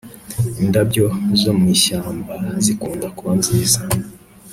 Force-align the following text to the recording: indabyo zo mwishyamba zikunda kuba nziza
indabyo 0.61 1.05
zo 1.41 1.51
mwishyamba 1.59 2.35
zikunda 2.63 3.07
kuba 3.17 3.31
nziza 3.39 3.79